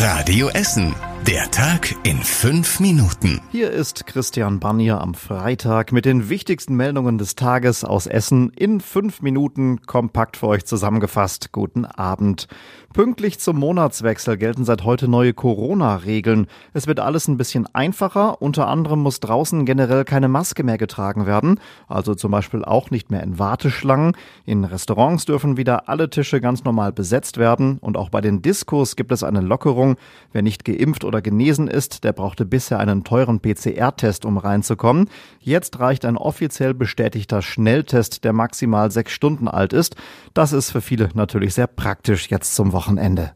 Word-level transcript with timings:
Radio 0.00 0.48
Essen. 0.48 1.09
Der 1.26 1.50
Tag 1.50 1.94
in 2.02 2.16
fünf 2.18 2.80
Minuten. 2.80 3.40
Hier 3.52 3.70
ist 3.70 4.06
Christian 4.06 4.58
Bannier 4.58 5.00
am 5.00 5.14
Freitag 5.14 5.92
mit 5.92 6.04
den 6.04 6.28
wichtigsten 6.28 6.74
Meldungen 6.74 7.18
des 7.18 7.36
Tages 7.36 7.84
aus 7.84 8.06
Essen 8.06 8.50
in 8.50 8.80
fünf 8.80 9.20
Minuten 9.20 9.82
kompakt 9.82 10.38
für 10.38 10.48
euch 10.48 10.64
zusammengefasst. 10.64 11.52
Guten 11.52 11.84
Abend. 11.84 12.48
Pünktlich 12.92 13.38
zum 13.38 13.56
Monatswechsel 13.56 14.36
gelten 14.36 14.64
seit 14.64 14.82
heute 14.82 15.06
neue 15.06 15.32
Corona-Regeln. 15.32 16.48
Es 16.72 16.88
wird 16.88 16.98
alles 16.98 17.28
ein 17.28 17.36
bisschen 17.36 17.72
einfacher. 17.72 18.42
Unter 18.42 18.66
anderem 18.66 19.00
muss 19.00 19.20
draußen 19.20 19.64
generell 19.64 20.04
keine 20.04 20.26
Maske 20.26 20.64
mehr 20.64 20.78
getragen 20.78 21.24
werden. 21.24 21.60
Also 21.86 22.16
zum 22.16 22.32
Beispiel 22.32 22.64
auch 22.64 22.90
nicht 22.90 23.12
mehr 23.12 23.22
in 23.22 23.38
Warteschlangen. 23.38 24.16
In 24.44 24.64
Restaurants 24.64 25.24
dürfen 25.24 25.56
wieder 25.56 25.88
alle 25.88 26.10
Tische 26.10 26.40
ganz 26.40 26.64
normal 26.64 26.92
besetzt 26.92 27.36
werden. 27.38 27.78
Und 27.78 27.96
auch 27.96 28.08
bei 28.08 28.20
den 28.20 28.42
Diskos 28.42 28.96
gibt 28.96 29.12
es 29.12 29.22
eine 29.22 29.40
Lockerung. 29.40 29.94
Wer 30.32 30.42
nicht 30.42 30.64
geimpft 30.64 31.04
oder 31.10 31.20
genesen 31.20 31.66
ist, 31.66 32.04
der 32.04 32.12
brauchte 32.12 32.44
bisher 32.44 32.78
einen 32.78 33.02
teuren 33.02 33.40
PCR-Test, 33.40 34.24
um 34.24 34.38
reinzukommen. 34.38 35.10
Jetzt 35.40 35.80
reicht 35.80 36.04
ein 36.04 36.16
offiziell 36.16 36.72
bestätigter 36.72 37.42
Schnelltest, 37.42 38.22
der 38.22 38.32
maximal 38.32 38.92
sechs 38.92 39.10
Stunden 39.10 39.48
alt 39.48 39.72
ist. 39.72 39.96
Das 40.34 40.52
ist 40.52 40.70
für 40.70 40.80
viele 40.80 41.08
natürlich 41.14 41.54
sehr 41.54 41.66
praktisch 41.66 42.30
jetzt 42.30 42.54
zum 42.54 42.72
Wochenende. 42.72 43.32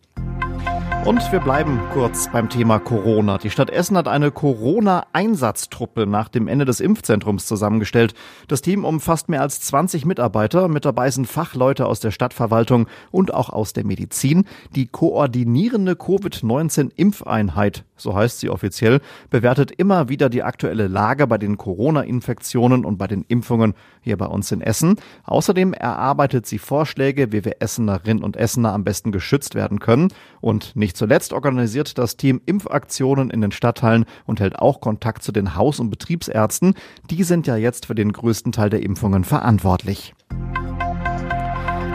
Und 1.04 1.30
wir 1.32 1.40
bleiben 1.40 1.78
kurz 1.92 2.30
beim 2.32 2.48
Thema 2.48 2.78
Corona. 2.78 3.36
Die 3.36 3.50
Stadt 3.50 3.68
Essen 3.68 3.98
hat 3.98 4.08
eine 4.08 4.30
Corona-Einsatztruppe 4.30 6.06
nach 6.06 6.30
dem 6.30 6.48
Ende 6.48 6.64
des 6.64 6.80
Impfzentrums 6.80 7.44
zusammengestellt. 7.44 8.14
Das 8.48 8.62
Team 8.62 8.86
umfasst 8.86 9.28
mehr 9.28 9.42
als 9.42 9.60
20 9.60 10.06
Mitarbeiter. 10.06 10.66
Mit 10.68 10.86
dabei 10.86 11.10
sind 11.10 11.26
Fachleute 11.26 11.84
aus 11.84 12.00
der 12.00 12.10
Stadtverwaltung 12.10 12.86
und 13.10 13.34
auch 13.34 13.50
aus 13.50 13.74
der 13.74 13.84
Medizin. 13.84 14.46
Die 14.74 14.86
koordinierende 14.86 15.94
Covid-19-Impfeinheit, 15.94 17.84
so 17.98 18.14
heißt 18.14 18.40
sie 18.40 18.48
offiziell, 18.48 19.02
bewertet 19.28 19.72
immer 19.72 20.08
wieder 20.08 20.30
die 20.30 20.42
aktuelle 20.42 20.88
Lage 20.88 21.26
bei 21.26 21.36
den 21.36 21.58
Corona-Infektionen 21.58 22.86
und 22.86 22.96
bei 22.96 23.08
den 23.08 23.26
Impfungen 23.28 23.74
hier 24.00 24.16
bei 24.16 24.26
uns 24.26 24.50
in 24.52 24.62
Essen. 24.62 24.96
Außerdem 25.24 25.74
erarbeitet 25.74 26.46
sie 26.46 26.58
Vorschläge, 26.58 27.30
wie 27.30 27.44
wir 27.44 27.56
Essenerinnen 27.60 28.24
und 28.24 28.38
Essener 28.38 28.72
am 28.72 28.84
besten 28.84 29.12
geschützt 29.12 29.54
werden 29.54 29.80
können. 29.80 30.08
Und 30.40 30.76
nicht 30.76 30.93
nicht 30.94 30.98
zuletzt 30.98 31.32
organisiert 31.32 31.98
das 31.98 32.16
Team 32.16 32.40
Impfaktionen 32.46 33.30
in 33.30 33.40
den 33.40 33.50
Stadtteilen 33.50 34.04
und 34.26 34.38
hält 34.38 34.60
auch 34.60 34.80
Kontakt 34.80 35.24
zu 35.24 35.32
den 35.32 35.56
Haus- 35.56 35.80
und 35.80 35.90
Betriebsärzten. 35.90 36.74
Die 37.10 37.24
sind 37.24 37.48
ja 37.48 37.56
jetzt 37.56 37.86
für 37.86 37.96
den 37.96 38.12
größten 38.12 38.52
Teil 38.52 38.70
der 38.70 38.82
Impfungen 38.82 39.24
verantwortlich. 39.24 40.14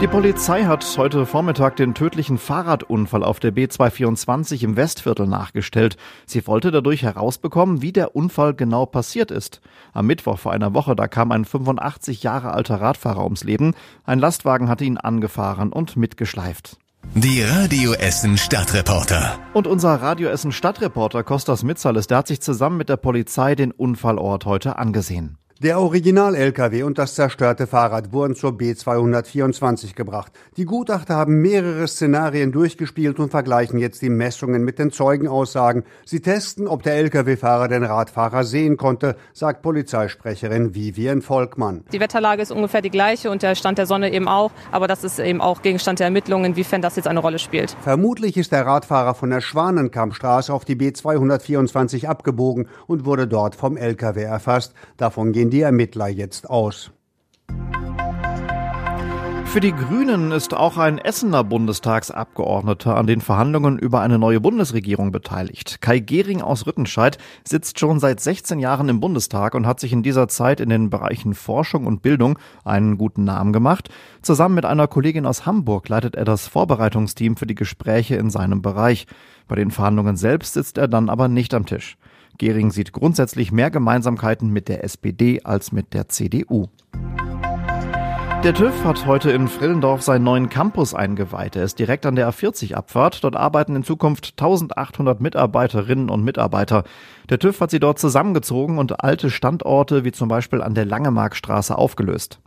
Die 0.02 0.06
Polizei 0.06 0.64
hat 0.64 0.84
heute 0.98 1.24
Vormittag 1.24 1.76
den 1.76 1.94
tödlichen 1.94 2.36
Fahrradunfall 2.36 3.24
auf 3.24 3.40
der 3.40 3.54
B224 3.54 4.64
im 4.64 4.76
Westviertel 4.76 5.26
nachgestellt. 5.26 5.96
Sie 6.26 6.46
wollte 6.46 6.70
dadurch 6.70 7.02
herausbekommen, 7.02 7.80
wie 7.80 7.92
der 7.92 8.14
Unfall 8.14 8.52
genau 8.54 8.84
passiert 8.84 9.30
ist. 9.30 9.62
Am 9.94 10.06
Mittwoch 10.06 10.38
vor 10.38 10.52
einer 10.52 10.74
Woche, 10.74 10.94
da 10.94 11.08
kam 11.08 11.32
ein 11.32 11.46
85 11.46 12.22
Jahre 12.22 12.52
alter 12.52 12.82
Radfahrer 12.82 13.24
ums 13.24 13.44
Leben. 13.44 13.74
Ein 14.04 14.18
Lastwagen 14.18 14.68
hatte 14.68 14.84
ihn 14.84 14.98
angefahren 14.98 15.72
und 15.72 15.96
mitgeschleift. 15.96 16.78
Die 17.14 17.42
Radio 17.42 17.92
Essen 17.94 18.38
Stadtreporter. 18.38 19.38
Und 19.52 19.66
unser 19.66 19.94
Radio 20.00 20.28
Essen 20.28 20.52
Stadtreporter 20.52 21.24
Kostas 21.24 21.64
Mitzales, 21.64 22.06
der 22.06 22.18
hat 22.18 22.28
sich 22.28 22.40
zusammen 22.40 22.76
mit 22.76 22.88
der 22.88 22.98
Polizei 22.98 23.56
den 23.56 23.72
Unfallort 23.72 24.44
heute 24.44 24.78
angesehen. 24.78 25.39
Der 25.62 25.78
Original-LKW 25.78 26.84
und 26.84 26.96
das 26.96 27.14
zerstörte 27.14 27.66
Fahrrad 27.66 28.14
wurden 28.14 28.34
zur 28.34 28.52
B224 28.52 29.94
gebracht. 29.94 30.32
Die 30.56 30.64
Gutachter 30.64 31.16
haben 31.16 31.42
mehrere 31.42 31.86
Szenarien 31.86 32.50
durchgespielt 32.50 33.20
und 33.20 33.28
vergleichen 33.28 33.78
jetzt 33.78 34.00
die 34.00 34.08
Messungen 34.08 34.64
mit 34.64 34.78
den 34.78 34.90
Zeugenaussagen. 34.90 35.84
Sie 36.06 36.20
testen, 36.20 36.66
ob 36.66 36.82
der 36.82 36.94
LKW-Fahrer 36.94 37.68
den 37.68 37.84
Radfahrer 37.84 38.44
sehen 38.44 38.78
konnte, 38.78 39.16
sagt 39.34 39.60
Polizeisprecherin 39.60 40.74
Vivian 40.74 41.20
Volkmann. 41.20 41.84
Die 41.92 42.00
Wetterlage 42.00 42.40
ist 42.40 42.52
ungefähr 42.52 42.80
die 42.80 42.88
gleiche 42.88 43.30
und 43.30 43.42
der 43.42 43.54
Stand 43.54 43.76
der 43.76 43.84
Sonne 43.84 44.14
eben 44.14 44.28
auch, 44.28 44.52
aber 44.72 44.88
das 44.88 45.04
ist 45.04 45.18
eben 45.18 45.42
auch 45.42 45.60
Gegenstand 45.60 45.98
der 45.98 46.06
Ermittlungen, 46.06 46.52
inwiefern 46.52 46.80
das 46.80 46.96
jetzt 46.96 47.06
eine 47.06 47.20
Rolle 47.20 47.38
spielt. 47.38 47.76
Vermutlich 47.82 48.38
ist 48.38 48.50
der 48.50 48.64
Radfahrer 48.64 49.12
von 49.12 49.28
der 49.28 49.42
Schwanenkampstraße 49.42 50.54
auf 50.54 50.64
die 50.64 50.76
B224 50.76 52.06
abgebogen 52.06 52.66
und 52.86 53.04
wurde 53.04 53.28
dort 53.28 53.56
vom 53.56 53.76
LKW 53.76 54.22
erfasst. 54.22 54.72
Davon 54.96 55.32
gehen 55.32 55.49
die 55.50 55.60
Ermittler 55.60 56.08
jetzt 56.08 56.48
aus. 56.48 56.92
Für 59.50 59.58
die 59.58 59.72
Grünen 59.72 60.30
ist 60.30 60.54
auch 60.54 60.78
ein 60.78 60.98
Essener 60.98 61.42
Bundestagsabgeordneter 61.42 62.96
an 62.96 63.08
den 63.08 63.20
Verhandlungen 63.20 63.80
über 63.80 64.00
eine 64.00 64.16
neue 64.16 64.38
Bundesregierung 64.38 65.10
beteiligt. 65.10 65.80
Kai 65.80 65.98
Gehring 65.98 66.40
aus 66.40 66.68
Rüttenscheid 66.68 67.18
sitzt 67.42 67.80
schon 67.80 67.98
seit 67.98 68.20
16 68.20 68.60
Jahren 68.60 68.88
im 68.88 69.00
Bundestag 69.00 69.56
und 69.56 69.66
hat 69.66 69.80
sich 69.80 69.92
in 69.92 70.04
dieser 70.04 70.28
Zeit 70.28 70.60
in 70.60 70.68
den 70.68 70.88
Bereichen 70.88 71.34
Forschung 71.34 71.86
und 71.88 72.00
Bildung 72.00 72.38
einen 72.64 72.96
guten 72.96 73.24
Namen 73.24 73.52
gemacht. 73.52 73.88
Zusammen 74.22 74.54
mit 74.54 74.66
einer 74.66 74.86
Kollegin 74.86 75.26
aus 75.26 75.46
Hamburg 75.46 75.88
leitet 75.88 76.14
er 76.14 76.24
das 76.24 76.46
Vorbereitungsteam 76.46 77.36
für 77.36 77.48
die 77.48 77.56
Gespräche 77.56 78.14
in 78.14 78.30
seinem 78.30 78.62
Bereich. 78.62 79.08
Bei 79.48 79.56
den 79.56 79.72
Verhandlungen 79.72 80.16
selbst 80.16 80.54
sitzt 80.54 80.78
er 80.78 80.86
dann 80.86 81.10
aber 81.10 81.26
nicht 81.26 81.54
am 81.54 81.66
Tisch. 81.66 81.96
Gehring 82.40 82.70
sieht 82.70 82.92
grundsätzlich 82.92 83.52
mehr 83.52 83.70
Gemeinsamkeiten 83.70 84.50
mit 84.50 84.70
der 84.70 84.82
SPD 84.82 85.42
als 85.44 85.72
mit 85.72 85.92
der 85.92 86.08
CDU. 86.08 86.68
Der 88.42 88.54
TÜV 88.54 88.84
hat 88.84 89.04
heute 89.04 89.30
in 89.32 89.48
Frillendorf 89.48 90.00
seinen 90.00 90.24
neuen 90.24 90.48
Campus 90.48 90.94
eingeweiht. 90.94 91.56
Er 91.56 91.64
ist 91.64 91.78
direkt 91.78 92.06
an 92.06 92.16
der 92.16 92.26
A40-Abfahrt. 92.30 93.22
Dort 93.22 93.36
arbeiten 93.36 93.76
in 93.76 93.84
Zukunft 93.84 94.32
1800 94.38 95.20
Mitarbeiterinnen 95.20 96.08
und 96.08 96.24
Mitarbeiter. 96.24 96.84
Der 97.28 97.38
TÜV 97.38 97.60
hat 97.60 97.70
sie 97.70 97.80
dort 97.80 97.98
zusammengezogen 97.98 98.78
und 98.78 99.04
alte 99.04 99.30
Standorte 99.30 100.04
wie 100.04 100.12
zum 100.12 100.28
Beispiel 100.28 100.62
an 100.62 100.74
der 100.74 100.86
Langemarkstraße 100.86 101.76
aufgelöst. 101.76 102.40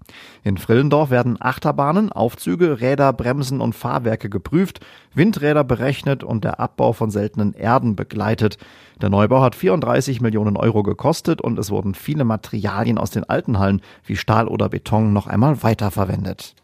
In 0.43 0.57
Frillendorf 0.57 1.11
werden 1.11 1.37
Achterbahnen, 1.39 2.11
Aufzüge, 2.11 2.81
Räder, 2.81 3.13
Bremsen 3.13 3.61
und 3.61 3.73
Fahrwerke 3.73 4.29
geprüft, 4.29 4.79
Windräder 5.13 5.63
berechnet 5.63 6.23
und 6.23 6.43
der 6.43 6.59
Abbau 6.59 6.93
von 6.93 7.11
seltenen 7.11 7.53
Erden 7.53 7.95
begleitet. 7.95 8.57
Der 9.01 9.09
Neubau 9.09 9.41
hat 9.41 9.55
34 9.55 10.21
Millionen 10.21 10.57
Euro 10.57 10.83
gekostet 10.83 11.41
und 11.41 11.57
es 11.59 11.71
wurden 11.71 11.93
viele 11.93 12.25
Materialien 12.25 12.97
aus 12.97 13.11
den 13.11 13.23
alten 13.23 13.59
Hallen 13.59 13.81
wie 14.05 14.17
Stahl 14.17 14.47
oder 14.47 14.69
Beton 14.69 15.13
noch 15.13 15.27
einmal 15.27 15.63
weiterverwendet. 15.83 16.55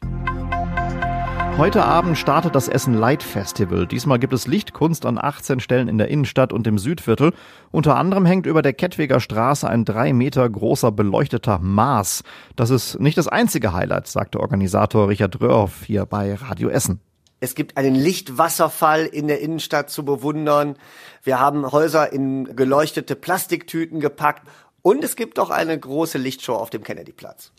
Heute 1.57 1.83
Abend 1.83 2.17
startet 2.17 2.55
das 2.55 2.69
Essen 2.69 2.93
Light 2.93 3.21
Festival. 3.21 3.85
Diesmal 3.85 4.17
gibt 4.17 4.31
es 4.31 4.47
Lichtkunst 4.47 5.05
an 5.05 5.17
18 5.17 5.59
Stellen 5.59 5.89
in 5.89 5.97
der 5.97 6.07
Innenstadt 6.07 6.53
und 6.53 6.65
im 6.67 6.77
Südviertel. 6.77 7.33
Unter 7.71 7.97
anderem 7.97 8.25
hängt 8.25 8.45
über 8.45 8.61
der 8.61 8.71
Kettwiger 8.71 9.19
Straße 9.19 9.67
ein 9.67 9.83
drei 9.83 10.13
Meter 10.13 10.49
großer 10.49 10.93
beleuchteter 10.93 11.59
Mars. 11.59 12.23
Das 12.55 12.69
ist 12.69 13.01
nicht 13.01 13.17
das 13.17 13.27
einzige 13.27 13.73
Highlight, 13.73 14.07
sagte 14.07 14.39
Organisator 14.39 15.09
Richard 15.09 15.41
Röhrhoff 15.41 15.83
hier 15.85 16.05
bei 16.05 16.35
Radio 16.35 16.69
Essen. 16.69 17.01
Es 17.41 17.55
gibt 17.55 17.75
einen 17.75 17.95
Lichtwasserfall 17.95 19.05
in 19.05 19.27
der 19.27 19.41
Innenstadt 19.41 19.89
zu 19.89 20.05
bewundern. 20.05 20.77
Wir 21.23 21.41
haben 21.41 21.69
Häuser 21.69 22.13
in 22.13 22.55
geleuchtete 22.55 23.17
Plastiktüten 23.17 23.99
gepackt. 23.99 24.47
Und 24.81 25.03
es 25.03 25.17
gibt 25.17 25.39
auch 25.39 25.49
eine 25.49 25.77
große 25.77 26.17
Lichtshow 26.17 26.55
auf 26.55 26.69
dem 26.69 26.83
Kennedyplatz. 26.83 27.51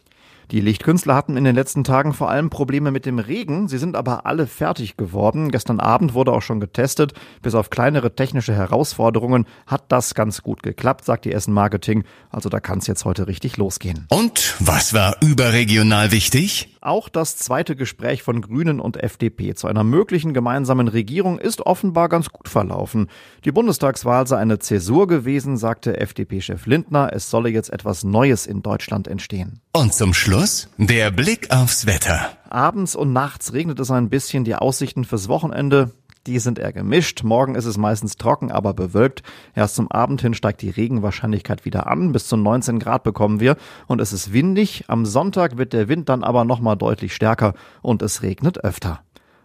Die 0.51 0.61
Lichtkünstler 0.61 1.15
hatten 1.15 1.37
in 1.37 1.45
den 1.45 1.55
letzten 1.55 1.85
Tagen 1.85 2.13
vor 2.13 2.29
allem 2.29 2.51
Probleme 2.51 2.91
mit 2.91 3.07
dem 3.07 3.21
Regen. 3.21 3.69
Sie 3.69 3.79
sind 3.79 3.95
aber 3.95 4.27
alle 4.27 4.49
fertig 4.49 4.97
geworden. 4.97 5.53
Gestern 5.53 5.79
Abend 5.79 6.13
wurde 6.13 6.33
auch 6.33 6.43
schon 6.43 6.59
getestet. 6.59 7.13
Bis 7.41 7.55
auf 7.55 7.71
kleinere 7.71 8.17
technische 8.17 8.53
Herausforderungen 8.53 9.47
hat 9.69 9.85
das 9.93 10.15
ganz 10.17 10.43
gut 10.43 10.65
geklappt, 10.65 11.05
sagt 11.05 11.25
die 11.25 11.33
Essen 11.33 11.55
Marketing. 11.55 12.03
Also 12.31 12.49
da 12.49 12.59
kann 12.59 12.79
es 12.79 12.89
jetzt 12.89 13.05
heute 13.05 13.29
richtig 13.29 13.59
losgehen. 13.59 14.07
Und 14.11 14.57
was 14.59 14.93
war 14.93 15.17
überregional 15.21 16.11
wichtig? 16.11 16.77
Auch 16.83 17.11
das 17.11 17.37
zweite 17.37 17.77
Gespräch 17.77 18.23
von 18.23 18.41
Grünen 18.41 18.81
und 18.81 18.97
FDP 18.97 19.55
zu 19.55 19.67
einer 19.67 19.85
möglichen 19.85 20.33
gemeinsamen 20.33 20.89
Regierung 20.89 21.39
ist 21.39 21.61
offenbar 21.67 22.09
ganz 22.09 22.31
gut 22.31 22.49
verlaufen. 22.49 23.09
Die 23.45 23.53
Bundestagswahl 23.53 24.27
sei 24.27 24.39
eine 24.39 24.61
Zäsur 24.61 25.07
gewesen, 25.07 25.59
sagte 25.59 26.01
FDP-Chef 26.01 26.65
Lindner. 26.65 27.11
Es 27.13 27.29
solle 27.29 27.51
jetzt 27.51 27.71
etwas 27.71 28.03
Neues 28.03 28.47
in 28.47 28.63
Deutschland 28.63 29.09
entstehen. 29.09 29.61
Und 29.75 29.93
zum 29.93 30.15
Schluss 30.15 30.71
der 30.79 31.11
Blick 31.11 31.51
aufs 31.51 31.85
Wetter. 31.85 32.31
Abends 32.49 32.97
und 32.97 33.13
nachts 33.13 33.53
regnet 33.53 33.79
es 33.79 33.91
ein 33.91 34.09
bisschen. 34.09 34.45
Die 34.45 34.55
Aussichten 34.55 35.05
fürs 35.05 35.29
Wochenende 35.29 35.93
die 36.27 36.39
sind 36.39 36.59
eher 36.59 36.73
gemischt. 36.73 37.23
Morgen 37.23 37.55
ist 37.55 37.65
es 37.65 37.79
meistens 37.79 38.17
trocken, 38.17 38.51
aber 38.51 38.75
bewölkt. 38.75 39.23
Erst 39.55 39.75
zum 39.77 39.91
Abend 39.91 40.21
hin 40.21 40.35
steigt 40.35 40.63
die 40.63 40.71
Regenwahrscheinlichkeit 40.71 41.65
wieder 41.65 41.87
an. 41.87 42.13
Bis 42.13 42.29
zu 42.29 42.37
19 42.37 42.79
Grad 42.79 43.03
bekommen 43.03 43.41
wir. 43.41 43.57
Und 43.87 44.01
es 44.01 44.13
ist 44.13 44.33
windig. 44.33 44.85
Am 44.89 45.07
Sonntag 45.07 45.57
wird 45.57 45.73
der 45.73 45.89
Wind 45.89 46.09
dann 46.09 46.25
aber 46.25 46.45
nochmal 46.45 46.77
deutlich 46.77 47.15
stärker 47.15 47.55
und 47.83 48.03
es 48.03 48.23
regnet 48.23 48.63
öfter. 48.65 49.01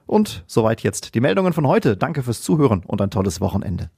Und 0.07 0.44
soweit 0.45 0.81
jetzt 0.81 1.16
die 1.16 1.22
Meldungen 1.22 1.54
von 1.54 1.66
heute. 1.68 1.98
Danke 1.98 2.22
fürs 2.22 2.42
Zuhören 2.42 2.83
und 2.86 3.01
ein 3.01 3.10
tolles 3.10 3.42
Wochenende. 3.42 3.89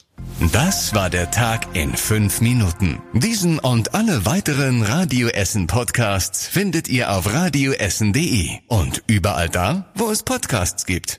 Das 0.53 0.95
war 0.95 1.09
der 1.09 1.31
Tag 1.31 1.75
in 1.75 1.95
fünf 1.95 2.41
Minuten. 2.41 2.99
Diesen 3.13 3.59
und 3.59 3.93
alle 3.93 4.25
weiteren 4.25 4.83
Radio 4.83 5.27
Essen 5.27 5.67
Podcasts 5.67 6.47
findet 6.47 6.87
ihr 6.87 7.11
auf 7.11 7.33
radioessen.de 7.33 8.49
und 8.67 9.03
überall 9.07 9.49
da, 9.49 9.87
wo 9.95 10.09
es 10.09 10.23
Podcasts 10.23 10.85
gibt. 10.85 11.15